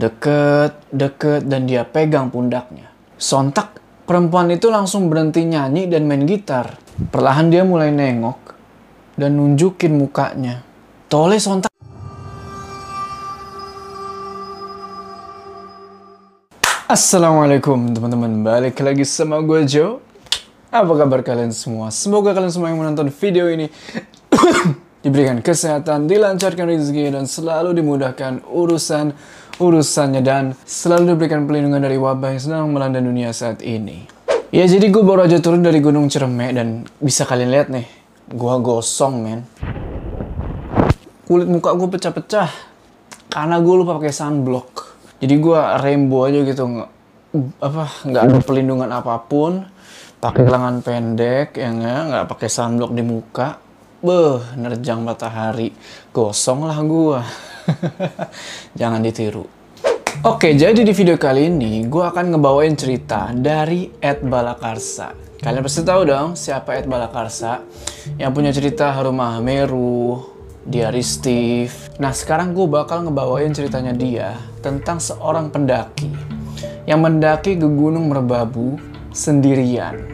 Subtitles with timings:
[0.00, 2.88] Deket, deket, dan dia pegang pundaknya.
[3.20, 6.80] Sontak, perempuan itu langsung berhenti nyanyi dan main gitar.
[7.12, 8.40] Perlahan dia mulai nengok
[9.20, 10.64] dan nunjukin mukanya.
[11.12, 11.68] Tole sontak
[16.88, 20.00] Assalamualaikum teman-teman, balik lagi sama gue Joe.
[20.72, 21.92] Apa kabar kalian semua?
[21.92, 23.68] Semoga kalian semua yang menonton video ini
[25.04, 29.12] diberikan kesehatan, dilancarkan rezeki, dan selalu dimudahkan urusan
[29.60, 34.08] urusannya dan selalu diberikan perlindungan dari wabah yang sedang melanda dunia saat ini.
[34.50, 37.86] Ya jadi gue baru aja turun dari Gunung Ciremai dan bisa kalian lihat nih,
[38.34, 39.40] gue gosong men.
[41.28, 42.50] Kulit muka gue pecah-pecah
[43.30, 44.98] karena gue lupa pakai sunblock.
[45.22, 46.90] Jadi gue rainbow aja gitu nggak
[47.62, 49.62] apa nggak ada perlindungan apa pun.
[50.18, 53.54] Pakai lengan pendek ya nggak nggak pakai sunblock di muka.
[54.02, 55.70] Beh nerjang matahari.
[56.10, 57.20] Gosong lah gue
[58.80, 59.59] jangan ditiru
[60.20, 65.16] Oke, jadi di video kali ini gue akan ngebawain cerita dari Ed Balakarsa.
[65.40, 67.64] Kalian pasti tahu dong siapa Ed Balakarsa
[68.20, 70.20] yang punya cerita Harumah Meru,
[70.68, 71.72] Diary Steve.
[71.96, 76.12] Nah sekarang gue bakal ngebawain ceritanya dia tentang seorang pendaki
[76.84, 78.76] yang mendaki ke Gunung Merbabu
[79.16, 80.04] sendirian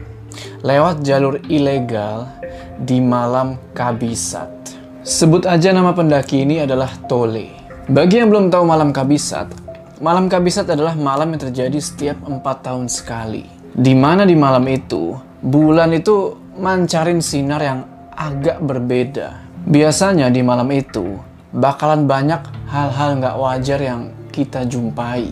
[0.63, 2.31] lewat jalur ilegal
[2.79, 4.55] di malam Kabisat.
[5.03, 7.51] Sebut aja nama pendaki ini adalah Tole.
[7.91, 9.66] Bagi yang belum tahu malam Kabisat,
[10.03, 13.45] malam Kabisat adalah malam yang terjadi setiap empat tahun sekali.
[13.77, 17.81] Di mana di malam itu, bulan itu mancarin sinar yang
[18.17, 21.19] agak berbeda Biasanya di malam itu
[21.51, 22.39] bakalan banyak
[22.71, 25.27] hal-hal nggak wajar yang kita jumpai.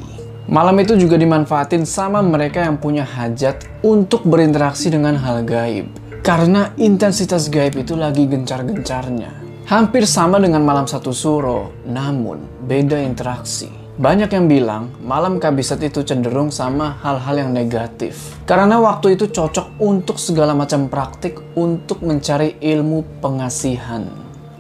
[0.51, 5.87] Malam itu juga dimanfaatin sama mereka yang punya hajat untuk berinteraksi dengan hal gaib.
[6.27, 9.31] Karena intensitas gaib itu lagi gencar-gencarnya.
[9.71, 13.84] Hampir sama dengan malam satu suro, namun beda interaksi.
[13.95, 18.35] Banyak yang bilang malam kabisat itu cenderung sama hal-hal yang negatif.
[18.43, 24.03] Karena waktu itu cocok untuk segala macam praktik untuk mencari ilmu pengasihan.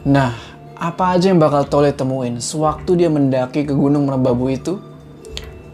[0.06, 0.39] Nah,
[0.78, 4.78] apa aja yang bakal Tole temuin sewaktu dia mendaki ke Gunung Merbabu itu?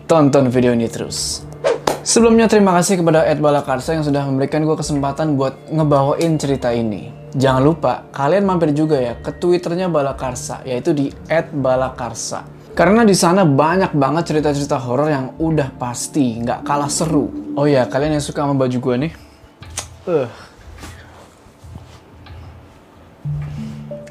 [0.08, 1.44] Tonton video ini terus.
[2.00, 7.12] Sebelumnya terima kasih kepada Ed Balakarsa yang sudah memberikan gue kesempatan buat ngebawain cerita ini.
[7.36, 11.12] Jangan lupa, kalian mampir juga ya ke Twitternya Balakarsa, yaitu di
[11.52, 12.59] Balakarsa.
[12.70, 17.54] Karena di sana banyak banget cerita-cerita horor yang udah pasti nggak kalah seru.
[17.58, 19.12] Oh ya, kalian yang suka sama baju gue nih,
[20.06, 20.28] uh.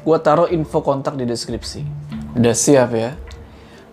[0.04, 1.80] gue taruh info kontak di deskripsi.
[2.36, 3.16] Udah siap ya?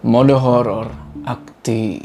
[0.03, 0.91] Mode horor
[1.23, 2.03] aktif.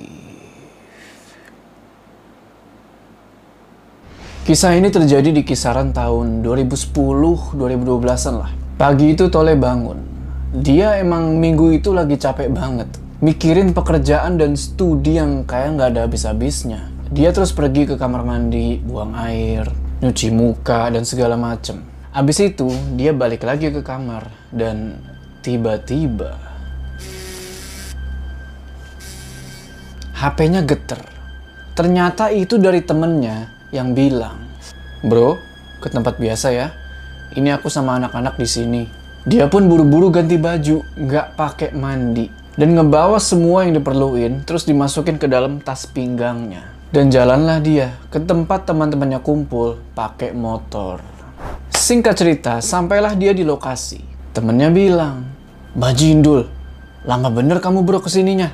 [4.43, 8.51] Kisah ini terjadi di kisaran tahun 2010-2012an lah.
[8.75, 10.13] Pagi itu Tole bangun
[10.53, 12.85] dia emang minggu itu lagi capek banget.
[13.25, 16.93] Mikirin pekerjaan dan studi yang kayak nggak ada habis-habisnya.
[17.09, 19.65] Dia terus pergi ke kamar mandi, buang air,
[20.05, 21.81] nyuci muka, dan segala macem.
[22.13, 22.69] Abis itu,
[23.01, 25.01] dia balik lagi ke kamar, dan
[25.41, 26.37] tiba-tiba...
[30.21, 31.01] HP-nya geter.
[31.73, 34.37] Ternyata itu dari temennya yang bilang,
[35.01, 35.41] Bro,
[35.81, 36.69] ke tempat biasa ya.
[37.33, 42.27] Ini aku sama anak-anak di sini dia pun buru-buru ganti baju, nggak pakai mandi.
[42.59, 46.67] Dan ngebawa semua yang diperluin, terus dimasukin ke dalam tas pinggangnya.
[46.91, 50.99] Dan jalanlah dia ke tempat teman-temannya kumpul pakai motor.
[51.71, 54.03] Singkat cerita, sampailah dia di lokasi.
[54.35, 55.23] Temennya bilang,
[55.73, 56.51] Bajindul,
[57.07, 58.51] lama bener kamu bro ke sininya?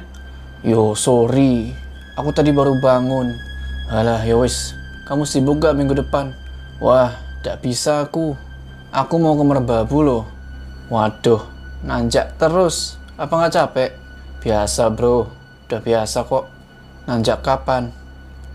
[0.61, 1.73] Yo, sorry,
[2.15, 3.33] aku tadi baru bangun.
[3.89, 4.77] Alah, ya wis,
[5.09, 6.37] kamu sibuk gak minggu depan?
[6.79, 8.37] Wah, gak bisa aku.
[8.93, 10.38] Aku mau ke Merbabu loh.
[10.88, 11.44] Waduh,
[11.84, 12.97] nanjak terus.
[13.21, 13.91] Apa nggak capek?
[14.41, 15.28] Biasa bro,
[15.69, 16.49] udah biasa kok.
[17.04, 17.93] Nanjak kapan?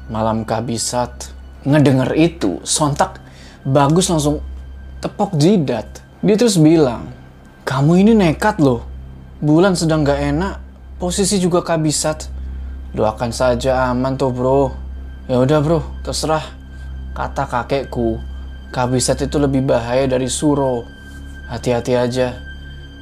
[0.09, 1.29] Malam kabisat.
[1.61, 3.21] Ngedenger itu, sontak
[3.61, 4.41] bagus langsung
[4.97, 5.85] tepok jidat.
[6.25, 7.05] Dia terus bilang,
[7.69, 8.81] kamu ini nekat loh.
[9.37, 10.57] Bulan sedang gak enak,
[10.97, 12.33] posisi juga kabisat.
[12.97, 14.73] Doakan saja aman tuh bro.
[15.29, 16.43] Ya udah bro, terserah.
[17.13, 18.17] Kata kakekku,
[18.73, 21.02] kabisat itu lebih bahaya dari suro.
[21.47, 22.39] Hati-hati aja,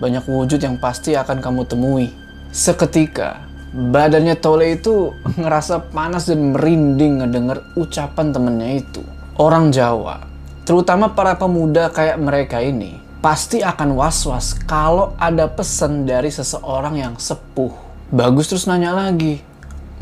[0.01, 2.09] banyak wujud yang pasti akan kamu temui.
[2.49, 9.01] Seketika, badannya Tole itu ngerasa panas dan merinding ngedenger ucapan temennya itu.
[9.37, 10.25] Orang Jawa,
[10.65, 17.13] terutama para pemuda kayak mereka ini, pasti akan was-was kalau ada pesan dari seseorang yang
[17.15, 17.71] sepuh.
[18.11, 19.39] Bagus terus nanya lagi,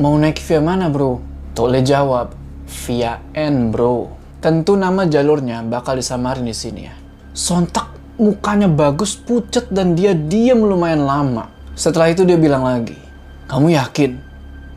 [0.00, 1.20] mau naik via mana bro?
[1.54, 2.32] Tole jawab,
[2.66, 4.16] via N bro.
[4.40, 6.94] Tentu nama jalurnya bakal disamarin di sini ya.
[7.36, 7.89] Sontak
[8.20, 11.48] mukanya bagus, pucat, dan dia diam lumayan lama.
[11.72, 13.00] Setelah itu dia bilang lagi,
[13.48, 14.20] Kamu yakin?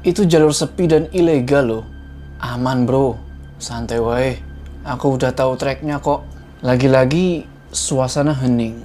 [0.02, 1.86] Itu jalur sepi dan ilegal loh.
[2.40, 3.20] Aman bro,
[3.60, 4.34] santai wae.
[4.88, 6.26] Aku udah tahu treknya kok.
[6.64, 8.80] Lagi-lagi suasana hening.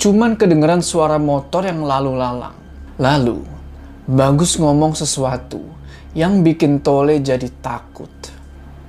[0.00, 2.56] Cuman kedengeran suara motor yang lalu lalang.
[2.98, 3.60] Lalu,
[4.10, 5.62] Bagus ngomong sesuatu
[6.18, 8.10] yang bikin Tole jadi takut.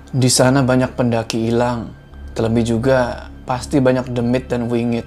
[0.09, 1.93] Di sana banyak pendaki hilang.
[2.33, 5.03] Terlebih juga pasti banyak demit dan wingit.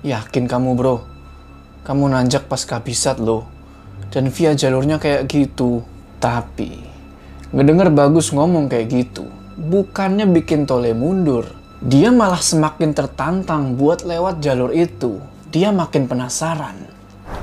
[0.00, 1.04] Yakin kamu bro?
[1.84, 3.44] Kamu nanjak pas kabisat loh.
[4.08, 5.84] Dan via jalurnya kayak gitu.
[6.16, 6.72] Tapi,
[7.52, 9.28] ngedenger Bagus ngomong kayak gitu.
[9.60, 11.44] Bukannya bikin Tole mundur.
[11.84, 15.20] Dia malah semakin tertantang buat lewat jalur itu.
[15.52, 16.88] Dia makin penasaran.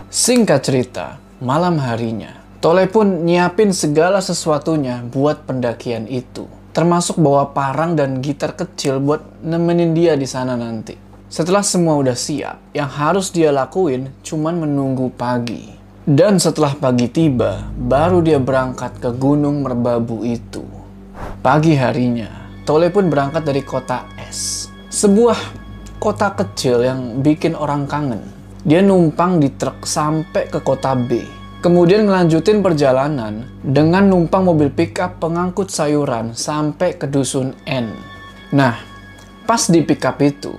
[0.09, 2.41] Singkat cerita, malam harinya.
[2.57, 6.49] Tole pun nyiapin segala sesuatunya buat pendakian itu.
[6.79, 10.95] Termasuk bawa parang dan gitar kecil buat nemenin dia di sana nanti.
[11.27, 15.75] Setelah semua udah siap, yang harus dia lakuin cuman menunggu pagi.
[16.07, 20.63] Dan setelah pagi tiba, baru dia berangkat ke Gunung Merbabu itu.
[21.43, 24.71] Pagi harinya, Tole pun berangkat dari kota S.
[24.87, 25.35] Sebuah
[25.99, 28.23] kota kecil yang bikin orang kangen
[28.63, 31.38] dia numpang di truk sampai ke kota B.
[31.59, 37.91] Kemudian ngelanjutin perjalanan dengan numpang mobil pickup pengangkut sayuran sampai ke dusun N.
[38.55, 38.79] Nah,
[39.43, 40.55] pas di pickup itu,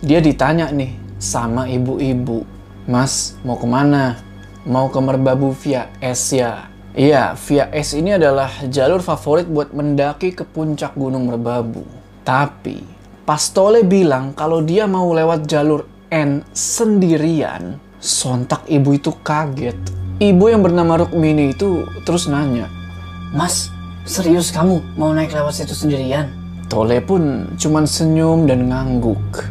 [0.00, 2.48] dia ditanya nih sama ibu-ibu,
[2.88, 4.24] Mas, mau ke mana?
[4.64, 6.72] Mau ke Merbabu via S ya?
[6.96, 11.84] Iya, via S ini adalah jalur favorit buat mendaki ke puncak Gunung Merbabu.
[12.24, 12.80] Tapi,
[13.28, 20.01] pas Tole bilang kalau dia mau lewat jalur N sendirian, sontak ibu itu kaget.
[20.20, 22.68] Ibu yang bernama Rukmini itu terus nanya,
[23.32, 23.72] Mas,
[24.04, 26.28] serius kamu mau naik lewat situ sendirian?
[26.68, 29.48] Tole pun cuman senyum dan ngangguk.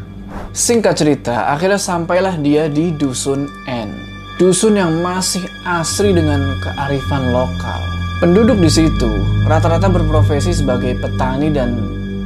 [0.53, 3.89] Singkat cerita, akhirnya sampailah dia di Dusun N.
[4.37, 7.81] Dusun yang masih asri dengan kearifan lokal.
[8.21, 9.09] Penduduk di situ
[9.49, 11.73] rata-rata berprofesi sebagai petani dan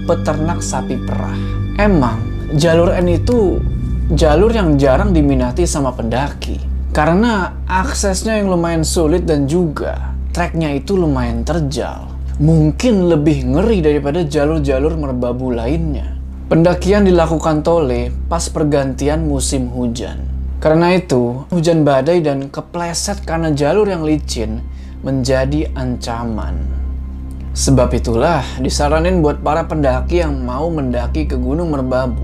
[0.04, 1.40] peternak sapi perah.
[1.80, 2.20] Emang,
[2.60, 3.64] jalur N itu
[4.12, 10.96] jalur yang jarang diminati sama pendaki karena aksesnya yang lumayan sulit dan juga treknya itu
[10.96, 12.08] lumayan terjal.
[12.40, 16.16] Mungkin lebih ngeri daripada jalur-jalur merbabu lainnya.
[16.48, 20.24] Pendakian dilakukan Tole pas pergantian musim hujan.
[20.64, 24.64] Karena itu, hujan badai dan kepleset karena jalur yang licin
[25.04, 26.56] menjadi ancaman.
[27.52, 32.24] Sebab itulah disaranin buat para pendaki yang mau mendaki ke Gunung Merbabu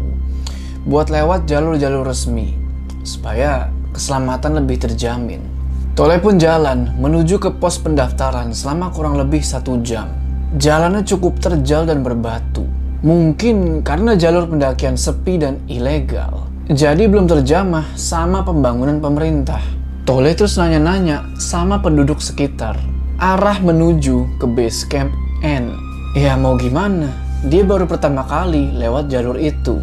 [0.87, 2.55] buat lewat jalur-jalur resmi
[3.03, 5.43] supaya keselamatan lebih terjamin.
[5.91, 10.07] Tole pun jalan menuju ke pos pendaftaran selama kurang lebih satu jam.
[10.55, 12.63] Jalannya cukup terjal dan berbatu.
[13.03, 16.47] Mungkin karena jalur pendakian sepi dan ilegal.
[16.71, 19.59] Jadi belum terjamah sama pembangunan pemerintah.
[20.07, 22.79] Tole terus nanya-nanya sama penduduk sekitar.
[23.21, 25.11] Arah menuju ke base camp
[25.43, 25.75] N.
[26.17, 27.11] Ya mau gimana?
[27.45, 29.77] Dia baru pertama kali lewat jalur itu.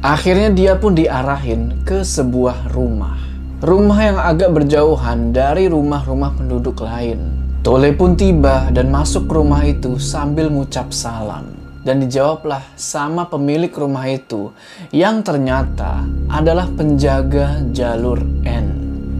[0.00, 3.29] Akhirnya dia pun diarahin ke sebuah rumah.
[3.60, 7.20] Rumah yang agak berjauhan dari rumah-rumah penduduk lain.
[7.60, 11.44] Tole pun tiba dan masuk ke rumah itu sambil ngucap salam.
[11.84, 14.52] Dan dijawablah sama pemilik rumah itu
[14.92, 18.66] yang ternyata adalah penjaga jalur N.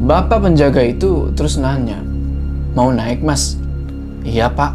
[0.09, 2.01] Bapak penjaga itu terus nanya,
[2.73, 3.61] Mau naik mas?
[4.25, 4.73] Iya pak.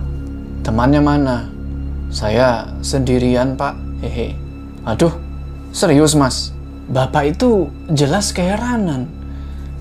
[0.62, 1.38] Temannya mana?
[2.14, 3.74] Saya sendirian pak.
[4.06, 4.38] Hehe.
[4.86, 5.14] Aduh,
[5.74, 6.54] Serius mas,
[6.88, 9.25] bapak itu jelas keheranan.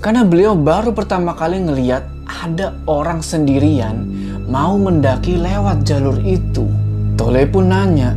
[0.05, 4.05] Karena beliau baru pertama kali ngeliat ada orang sendirian
[4.45, 6.69] mau mendaki lewat jalur itu.
[7.17, 8.13] Tole pun nanya,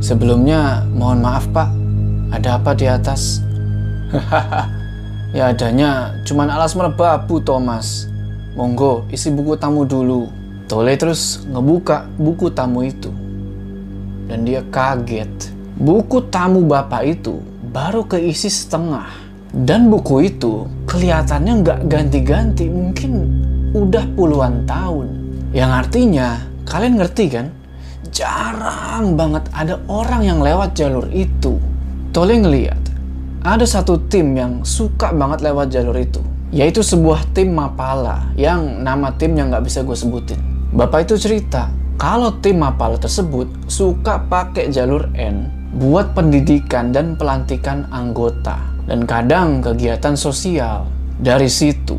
[0.00, 1.68] sebelumnya mohon maaf pak,
[2.32, 3.44] ada apa di atas?
[4.08, 4.64] Hahaha,
[5.36, 8.08] ya adanya cuman alas merbabu Thomas.
[8.56, 10.32] Monggo isi buku tamu dulu.
[10.64, 13.12] Tole terus ngebuka buku tamu itu.
[14.24, 19.25] Dan dia kaget buku tamu bapak itu baru keisi setengah.
[19.56, 23.40] Dan buku itu kelihatannya nggak ganti-ganti, mungkin
[23.72, 25.08] udah puluhan tahun.
[25.56, 27.48] Yang artinya, kalian ngerti kan?
[28.12, 31.56] Jarang banget ada orang yang lewat jalur itu.
[32.12, 32.76] Tole ngeliat,
[33.48, 36.20] ada satu tim yang suka banget lewat jalur itu.
[36.52, 40.36] Yaitu sebuah tim Mapala yang nama timnya nggak bisa gue sebutin.
[40.76, 45.48] Bapak itu cerita, kalau tim Mapala tersebut suka pakai jalur N
[45.80, 50.86] buat pendidikan dan pelantikan anggota dan kadang kegiatan sosial.
[51.16, 51.96] Dari situ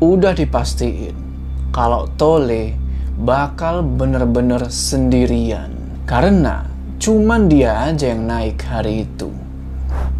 [0.00, 1.14] udah dipastiin
[1.72, 2.76] kalau Tole
[3.16, 5.72] bakal bener-bener sendirian
[6.04, 6.68] karena
[7.00, 9.32] cuman dia aja yang naik hari itu.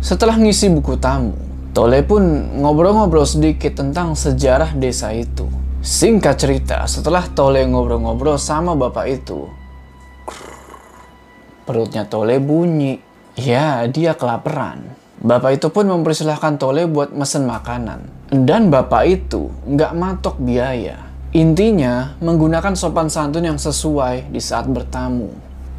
[0.01, 1.37] Setelah ngisi buku tamu,
[1.77, 2.23] Tole pun
[2.61, 5.45] ngobrol-ngobrol sedikit tentang sejarah desa itu.
[5.85, 9.47] Singkat cerita, setelah Tole ngobrol-ngobrol sama bapak itu,
[11.69, 13.03] perutnya Tole bunyi.
[13.37, 15.06] Ya, dia kelaparan.
[15.27, 18.31] Bapak itu pun mempersilahkan Tole buat mesen makanan.
[18.31, 21.03] Dan bapak itu nggak matok biaya.
[21.35, 25.27] Intinya, menggunakan sopan santun yang sesuai di saat bertamu.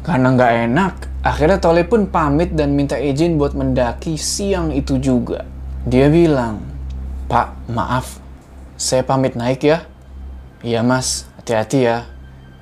[0.04, 5.48] Karena nggak enak, akhirnya Tole pun pamit dan minta izin buat mendaki siang itu juga.
[5.88, 6.60] Dia bilang,
[7.32, 8.20] Pak, maaf,
[8.76, 9.88] saya pamit naik ya.
[10.60, 12.04] Iya mas, hati-hati ya.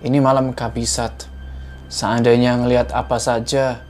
[0.07, 1.27] Ini malam kabisat.
[1.91, 3.83] Seandainya ngelihat apa saja,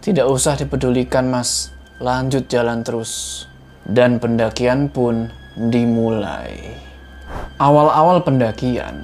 [0.00, 1.76] tidak usah dipedulikan mas.
[1.98, 3.44] Lanjut jalan terus.
[3.82, 6.78] Dan pendakian pun dimulai.
[7.58, 9.02] Awal-awal pendakian,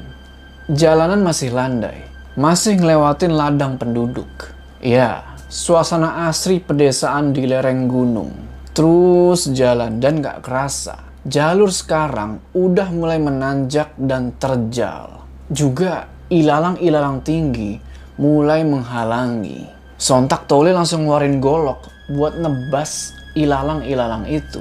[0.71, 2.07] jalanan masih landai.
[2.39, 4.55] Masih ngelewatin ladang penduduk.
[4.79, 8.31] Ya, suasana asri pedesaan di lereng gunung.
[8.75, 15.25] Terus jalan dan gak kerasa jalur sekarang udah mulai menanjak dan terjal.
[15.49, 17.81] Juga ilalang-ilalang tinggi
[18.21, 19.65] mulai menghalangi.
[19.97, 24.61] Sontak Tole langsung ngeluarin golok buat nebas ilalang-ilalang itu.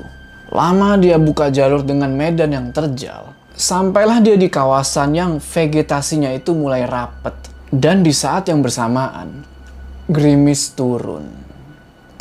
[0.54, 3.34] Lama dia buka jalur dengan medan yang terjal.
[3.54, 7.34] Sampailah dia di kawasan yang vegetasinya itu mulai rapet.
[7.74, 9.46] Dan di saat yang bersamaan,
[10.06, 11.26] gerimis turun.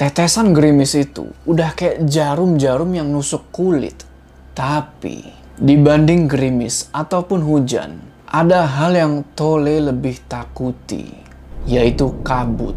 [0.00, 4.08] Tetesan gerimis itu udah kayak jarum-jarum yang nusuk kulit
[4.52, 5.24] tapi
[5.56, 7.96] dibanding gerimis ataupun hujan,
[8.28, 11.08] ada hal yang Tole lebih takuti,
[11.64, 12.76] yaitu kabut.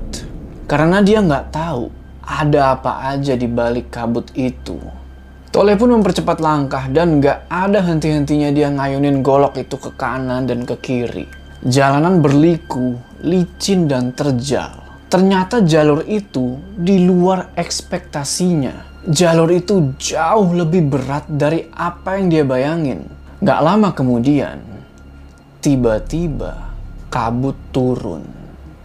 [0.71, 1.91] Karena dia nggak tahu
[2.25, 4.77] ada apa aja di balik kabut itu.
[5.53, 10.67] Tole pun mempercepat langkah dan nggak ada henti-hentinya dia ngayunin golok itu ke kanan dan
[10.67, 11.25] ke kiri.
[11.63, 14.83] Jalanan berliku, licin dan terjal.
[15.07, 22.43] Ternyata jalur itu di luar ekspektasinya jalur itu jauh lebih berat dari apa yang dia
[22.45, 23.05] bayangin.
[23.45, 24.57] Gak lama kemudian,
[25.61, 26.73] tiba-tiba
[27.13, 28.25] kabut turun.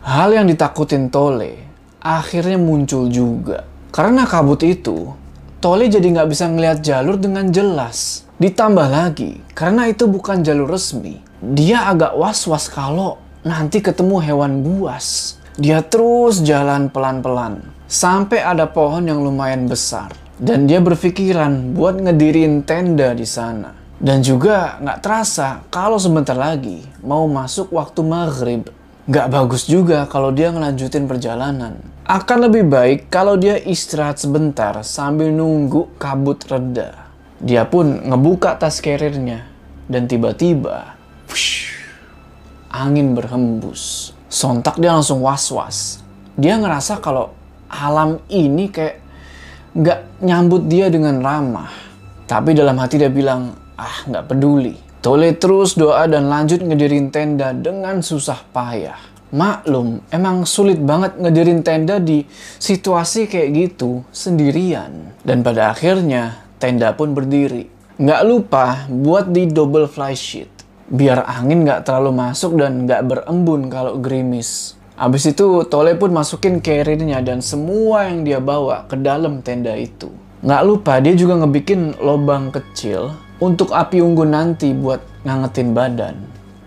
[0.04, 1.69] Hal yang ditakutin Tole
[2.00, 3.68] akhirnya muncul juga.
[3.92, 5.12] Karena kabut itu,
[5.60, 8.24] Tole jadi nggak bisa ngelihat jalur dengan jelas.
[8.40, 15.36] Ditambah lagi, karena itu bukan jalur resmi, dia agak was-was kalau nanti ketemu hewan buas.
[15.60, 20.08] Dia terus jalan pelan-pelan sampai ada pohon yang lumayan besar.
[20.40, 23.76] Dan dia berpikiran buat ngedirin tenda di sana.
[24.00, 28.64] Dan juga nggak terasa kalau sebentar lagi mau masuk waktu maghrib.
[29.10, 31.82] Nggak bagus juga kalau dia ngelanjutin perjalanan.
[32.06, 37.10] Akan lebih baik kalau dia istirahat sebentar sambil nunggu kabut reda.
[37.42, 39.50] Dia pun ngebuka tas carriernya.
[39.90, 40.94] Dan tiba-tiba,
[42.70, 44.14] angin berhembus.
[44.30, 46.06] Sontak dia langsung was-was.
[46.38, 47.34] Dia ngerasa kalau
[47.66, 49.02] alam ini kayak
[49.74, 51.74] nggak nyambut dia dengan ramah.
[52.30, 54.89] Tapi dalam hati dia bilang, ah nggak peduli.
[55.00, 59.00] Tole terus doa dan lanjut ngedirin tenda dengan susah payah.
[59.32, 62.28] Maklum, emang sulit banget ngedirin tenda di
[62.60, 65.16] situasi kayak gitu sendirian.
[65.24, 67.72] Dan pada akhirnya, tenda pun berdiri.
[67.96, 70.52] Nggak lupa buat di double fly sheet.
[70.92, 74.76] Biar angin nggak terlalu masuk dan nggak berembun kalau gerimis.
[75.00, 80.12] Abis itu Tole pun masukin carrier-nya dan semua yang dia bawa ke dalam tenda itu.
[80.44, 86.16] Nggak lupa dia juga ngebikin lobang kecil untuk api unggun nanti buat ngangetin badan.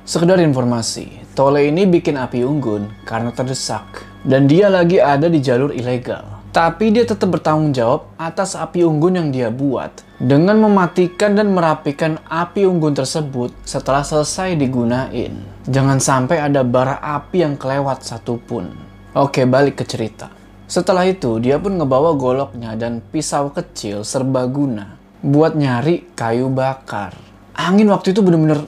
[0.04, 5.74] Sekedar informasi, Tole ini bikin api unggun karena terdesak dan dia lagi ada di jalur
[5.74, 6.26] ilegal.
[6.54, 9.90] Tapi dia tetap bertanggung jawab atas api unggun yang dia buat
[10.22, 15.34] dengan mematikan dan merapikan api unggun tersebut setelah selesai digunain.
[15.66, 18.70] Jangan sampai ada bara api yang kelewat satupun.
[19.18, 20.30] Oke, balik ke cerita.
[20.70, 27.16] Setelah itu, dia pun ngebawa goloknya dan pisau kecil serbaguna buat nyari kayu bakar.
[27.56, 28.68] Angin waktu itu bener-bener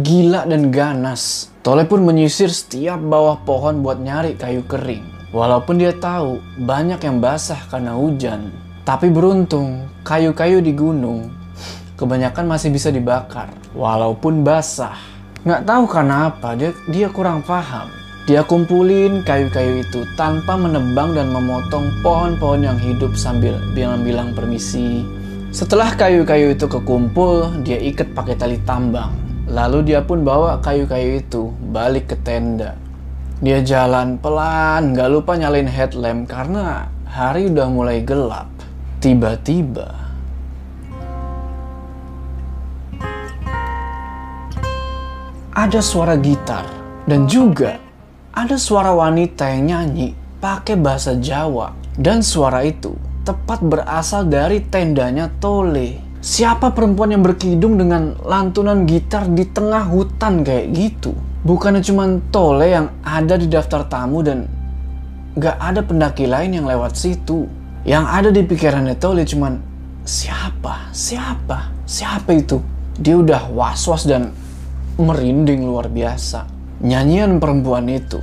[0.00, 1.52] gila dan ganas.
[1.60, 5.04] Tole pun menyisir setiap bawah pohon buat nyari kayu kering.
[5.36, 8.48] Walaupun dia tahu banyak yang basah karena hujan,
[8.82, 11.28] tapi beruntung kayu-kayu di gunung
[12.00, 14.96] kebanyakan masih bisa dibakar walaupun basah.
[15.44, 17.99] Nggak tahu karena apa, dia, dia kurang paham.
[18.28, 25.02] Dia kumpulin kayu-kayu itu tanpa menebang dan memotong pohon-pohon yang hidup sambil bilang-bilang permisi.
[25.50, 29.10] Setelah kayu-kayu itu kekumpul, dia ikat pakai tali tambang.
[29.50, 32.78] Lalu dia pun bawa kayu-kayu itu balik ke tenda.
[33.40, 38.46] Dia jalan pelan, gak lupa nyalain headlamp karena hari udah mulai gelap.
[39.00, 39.90] Tiba-tiba,
[45.56, 46.68] ada suara gitar
[47.08, 47.89] dan juga
[48.40, 55.28] ada suara wanita yang nyanyi pakai bahasa Jawa dan suara itu tepat berasal dari tendanya
[55.44, 56.00] Tole.
[56.24, 61.12] Siapa perempuan yang berkidung dengan lantunan gitar di tengah hutan kayak gitu?
[61.44, 64.48] Bukannya cuma Tole yang ada di daftar tamu dan
[65.36, 67.44] gak ada pendaki lain yang lewat situ.
[67.84, 69.60] Yang ada di pikirannya Tole cuman
[70.08, 72.56] siapa, siapa, siapa itu?
[72.96, 74.32] Dia udah was-was dan
[74.96, 76.59] merinding luar biasa.
[76.80, 78.16] Nyanyian perempuan itu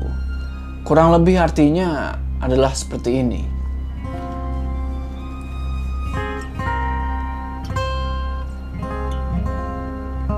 [0.81, 3.41] kurang lebih artinya adalah seperti ini.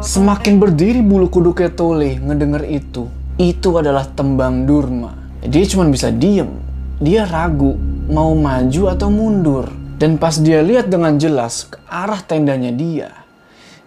[0.04, 3.08] Semakin berdiri bulu kuduknya Tole ngedenger itu.
[3.40, 5.16] Itu adalah tembang Durma.
[5.40, 6.60] Dia cuma bisa diem.
[7.00, 7.80] Dia ragu
[8.12, 9.72] mau maju atau mundur.
[9.96, 13.12] Dan pas dia lihat dengan jelas ke arah tendanya dia,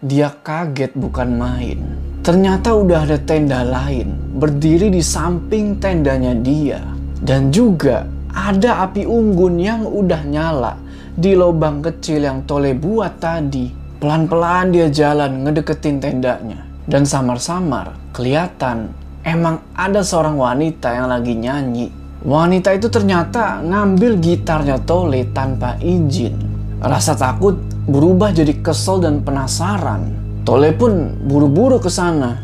[0.01, 2.12] dia kaget bukan main.
[2.23, 6.79] Ternyata udah ada tenda lain berdiri di samping tendanya dia.
[7.19, 10.79] Dan juga ada api unggun yang udah nyala
[11.19, 13.75] di lubang kecil yang Tole buat tadi.
[13.99, 16.63] Pelan-pelan dia jalan ngedeketin tendanya.
[16.87, 18.95] Dan samar-samar kelihatan
[19.27, 21.91] emang ada seorang wanita yang lagi nyanyi.
[22.23, 26.39] Wanita itu ternyata ngambil gitarnya Tole tanpa izin.
[26.79, 27.59] Rasa takut
[27.91, 30.22] berubah jadi kesel dan penasaran.
[30.43, 32.35] Tole pun buru-buru ke sana.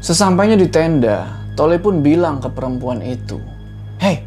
[0.00, 3.36] Sesampainya di tenda, Tole pun bilang ke perempuan itu,
[4.00, 4.24] "Hei,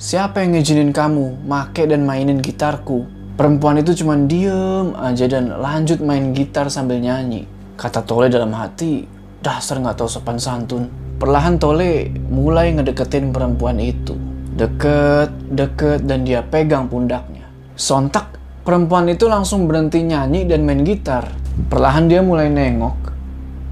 [0.00, 3.04] siapa yang ngizinin kamu make dan mainin gitarku?"
[3.36, 7.44] Perempuan itu cuma diem aja dan lanjut main gitar sambil nyanyi.
[7.76, 9.04] Kata Tole dalam hati,
[9.44, 10.88] dasar nggak tahu sopan santun.
[11.20, 14.16] Perlahan Tole mulai ngedeketin perempuan itu.
[14.56, 17.44] Deket, deket, dan dia pegang pundaknya.
[17.76, 21.43] Sontak, perempuan itu langsung berhenti nyanyi dan main gitar.
[21.54, 22.98] Perlahan dia mulai nengok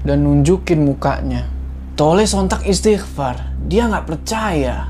[0.07, 1.51] dan nunjukin mukanya.
[1.99, 3.59] Tole sontak istighfar.
[3.67, 4.87] Dia nggak percaya.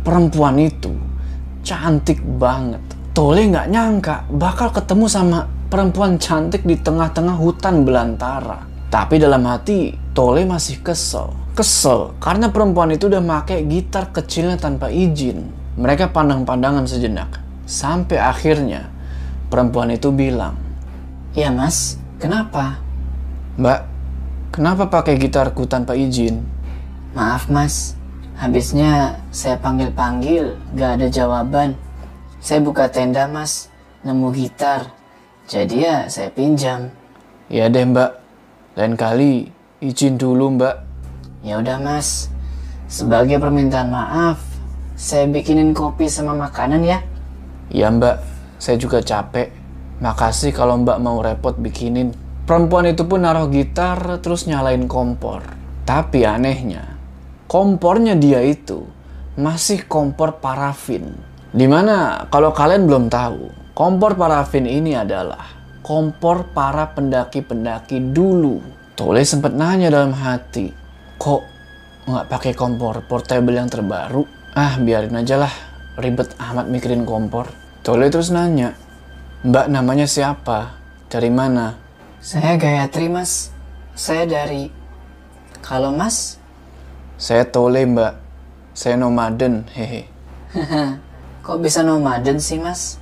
[0.00, 0.96] Perempuan itu
[1.60, 2.80] cantik banget.
[3.12, 8.64] Tole nggak nyangka bakal ketemu sama perempuan cantik di tengah-tengah hutan belantara.
[8.88, 11.36] Tapi dalam hati, Tole masih kesel.
[11.52, 15.52] Kesel karena perempuan itu udah make gitar kecilnya tanpa izin.
[15.76, 17.44] Mereka pandang-pandangan sejenak.
[17.68, 18.88] Sampai akhirnya,
[19.52, 20.54] perempuan itu bilang,
[21.34, 22.78] Ya mas, kenapa?
[23.58, 23.80] Mbak,
[24.54, 26.46] kenapa pakai gitarku tanpa izin?
[27.10, 27.98] Maaf mas,
[28.38, 31.74] habisnya saya panggil-panggil gak ada jawaban.
[32.38, 33.66] Saya buka tenda mas,
[34.06, 34.94] nemu gitar.
[35.50, 36.94] Jadi ya saya pinjam.
[37.50, 38.14] Ya deh mbak,
[38.78, 39.50] lain kali
[39.82, 40.86] izin dulu mbak.
[41.42, 42.30] Ya udah mas,
[42.86, 44.38] sebagai permintaan maaf,
[44.94, 47.02] saya bikinin kopi sama makanan ya.
[47.74, 48.22] Ya mbak,
[48.62, 49.63] saya juga capek.
[50.02, 52.10] Makasih kalau mbak mau repot bikinin.
[52.44, 55.40] Perempuan itu pun naruh gitar terus nyalain kompor.
[55.84, 56.96] Tapi anehnya,
[57.46, 58.84] kompornya dia itu
[59.38, 61.14] masih kompor parafin.
[61.54, 65.44] Di mana kalau kalian belum tahu, kompor parafin ini adalah
[65.84, 68.58] kompor para pendaki-pendaki dulu.
[68.94, 70.70] Tole sempat nanya dalam hati,
[71.16, 71.42] kok
[72.04, 74.24] nggak pakai kompor portable yang terbaru?
[74.54, 75.54] Ah, biarin aja lah,
[75.98, 77.50] ribet amat mikirin kompor.
[77.84, 78.72] Tole terus nanya,
[79.44, 80.72] Mbak namanya siapa?
[81.12, 81.76] Dari mana?
[82.16, 83.52] Saya Gayatri mas,
[83.92, 84.72] saya dari...
[85.60, 86.40] Kalau mas,
[87.20, 88.16] Saya Tole mbak.
[88.72, 90.08] Saya nomaden, hehe.
[91.44, 92.96] kok bisa nomaden sih mas?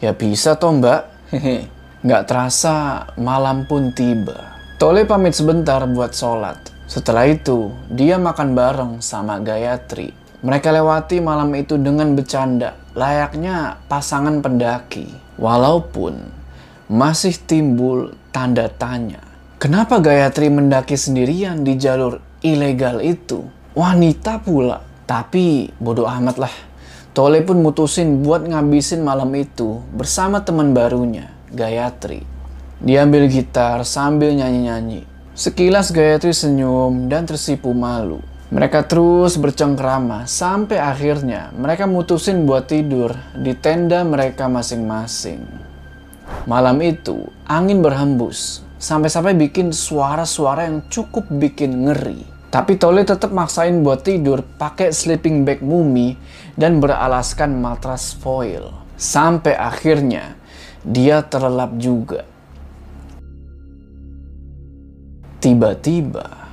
[0.00, 1.04] Ya bisa toh mbak,
[1.36, 1.68] hehe.
[2.00, 4.56] Nggak terasa malam pun tiba.
[4.80, 6.64] Tole pamit sebentar buat sholat.
[6.88, 10.23] Setelah itu, dia makan bareng sama Gayatri.
[10.44, 15.08] Mereka lewati malam itu dengan bercanda, layaknya pasangan pendaki.
[15.40, 16.20] Walaupun
[16.92, 19.24] masih timbul tanda tanya.
[19.56, 23.40] Kenapa Gayatri mendaki sendirian di jalur ilegal itu?
[23.72, 24.84] Wanita pula.
[25.08, 26.54] Tapi bodoh amat lah.
[27.16, 32.20] Tole pun mutusin buat ngabisin malam itu bersama teman barunya, Gayatri.
[32.84, 35.08] Dia ambil gitar sambil nyanyi-nyanyi.
[35.32, 38.20] Sekilas Gayatri senyum dan tersipu malu.
[38.52, 45.40] Mereka terus bercengkrama sampai akhirnya mereka mutusin buat tidur di tenda mereka masing-masing.
[46.44, 52.20] Malam itu angin berhembus sampai-sampai bikin suara-suara yang cukup bikin ngeri.
[52.52, 56.14] Tapi Tole tetap maksain buat tidur pakai sleeping bag mumi
[56.54, 58.70] dan beralaskan matras foil.
[58.94, 60.36] Sampai akhirnya
[60.84, 62.28] dia terlelap juga.
[65.40, 66.44] Tiba-tiba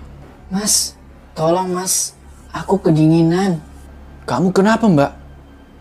[0.51, 0.99] Mas,
[1.41, 2.13] tolong mas,
[2.53, 3.57] aku kedinginan.
[4.29, 5.17] Kamu kenapa mbak?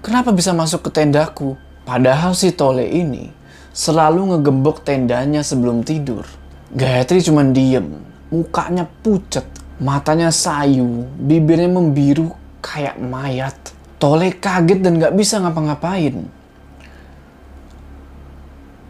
[0.01, 1.53] Kenapa bisa masuk ke tendaku?
[1.85, 3.29] Padahal si Tole ini
[3.77, 6.25] selalu ngegembok tendanya sebelum tidur.
[6.73, 8.01] Gayatri cuma diem,
[8.33, 9.45] mukanya pucet,
[9.77, 12.33] matanya sayu, bibirnya membiru
[12.65, 13.77] kayak mayat.
[14.01, 16.25] Tole kaget dan gak bisa ngapa-ngapain.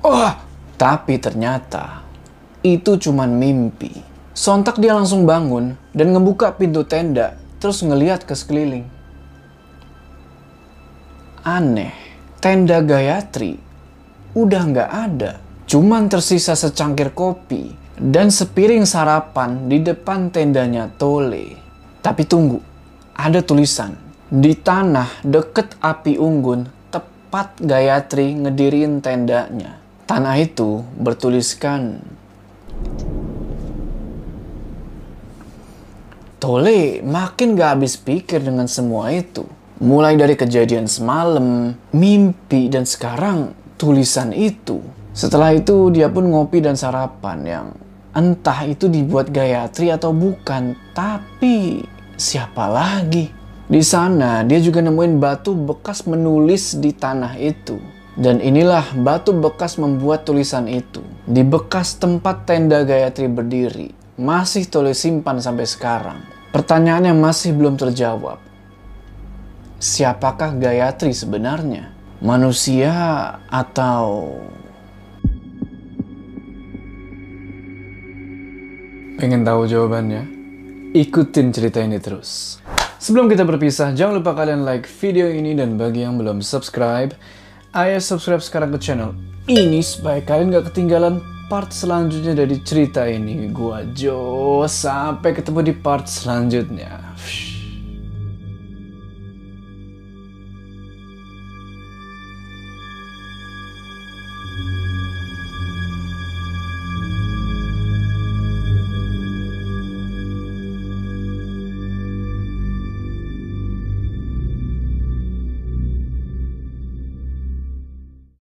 [0.06, 0.38] Wah,
[0.78, 2.06] Tapi ternyata
[2.62, 4.09] itu cuman mimpi.
[4.30, 8.86] Sontak dia langsung bangun dan ngebuka pintu tenda terus ngeliat ke sekeliling.
[11.42, 11.90] Aneh,
[12.38, 13.58] tenda Gayatri
[14.38, 15.32] udah nggak ada.
[15.66, 21.58] Cuman tersisa secangkir kopi dan sepiring sarapan di depan tendanya Tole.
[21.98, 22.62] Tapi tunggu,
[23.18, 23.98] ada tulisan.
[24.30, 29.78] Di tanah deket api unggun, tepat Gayatri ngedirin tendanya.
[30.06, 32.02] Tanah itu bertuliskan
[36.40, 39.44] Tole makin gak habis pikir dengan semua itu.
[39.76, 44.80] Mulai dari kejadian semalam, mimpi, dan sekarang tulisan itu.
[45.12, 47.66] Setelah itu dia pun ngopi dan sarapan yang
[48.16, 51.84] entah itu dibuat Gayatri atau bukan, tapi
[52.16, 53.28] siapa lagi?
[53.68, 57.76] Di sana dia juga nemuin batu bekas menulis di tanah itu.
[58.16, 61.04] Dan inilah batu bekas membuat tulisan itu.
[61.28, 66.20] Di bekas tempat tenda Gayatri berdiri, masih Tole simpan sampai sekarang.
[66.52, 68.36] Pertanyaan yang masih belum terjawab.
[69.80, 71.88] Siapakah Gayatri sebenarnya?
[72.20, 72.92] Manusia
[73.48, 74.36] atau...
[79.16, 80.28] Pengen tahu jawabannya?
[80.92, 82.60] Ikutin cerita ini terus.
[83.00, 87.16] Sebelum kita berpisah, jangan lupa kalian like video ini dan bagi yang belum subscribe,
[87.72, 89.16] ayo subscribe sekarang ke channel
[89.48, 91.18] ini supaya kalian gak ketinggalan
[91.50, 93.50] part selanjutnya dari cerita ini.
[93.50, 96.99] Gua Jo, sampai ketemu di part selanjutnya.